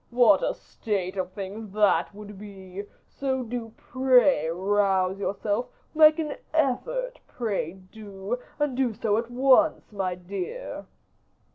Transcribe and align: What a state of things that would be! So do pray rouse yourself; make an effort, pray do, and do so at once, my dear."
What 0.09 0.41
a 0.41 0.55
state 0.55 1.15
of 1.15 1.31
things 1.33 1.69
that 1.73 2.15
would 2.15 2.39
be! 2.39 2.85
So 3.07 3.43
do 3.43 3.71
pray 3.77 4.49
rouse 4.49 5.19
yourself; 5.19 5.67
make 5.93 6.17
an 6.17 6.37
effort, 6.55 7.19
pray 7.27 7.73
do, 7.73 8.39
and 8.57 8.75
do 8.75 8.95
so 8.95 9.17
at 9.19 9.29
once, 9.29 9.91
my 9.91 10.15
dear." 10.15 10.87